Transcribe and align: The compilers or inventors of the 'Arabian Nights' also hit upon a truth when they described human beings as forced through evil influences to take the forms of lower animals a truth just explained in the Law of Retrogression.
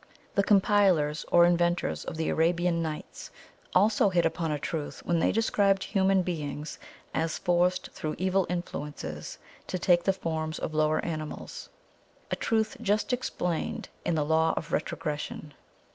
The 0.33 0.41
compilers 0.41 1.25
or 1.31 1.45
inventors 1.45 2.05
of 2.05 2.17
the 2.17 2.29
'Arabian 2.29 2.81
Nights' 2.81 3.29
also 3.75 4.09
hit 4.09 4.25
upon 4.25 4.51
a 4.51 4.57
truth 4.57 5.05
when 5.05 5.19
they 5.19 5.31
described 5.31 5.83
human 5.83 6.23
beings 6.23 6.79
as 7.13 7.37
forced 7.37 7.91
through 7.91 8.15
evil 8.17 8.47
influences 8.49 9.37
to 9.67 9.77
take 9.77 10.05
the 10.05 10.11
forms 10.13 10.57
of 10.57 10.73
lower 10.73 11.05
animals 11.05 11.69
a 12.31 12.35
truth 12.35 12.77
just 12.81 13.13
explained 13.13 13.89
in 14.03 14.15
the 14.15 14.25
Law 14.25 14.55
of 14.57 14.71
Retrogression. 14.71 15.53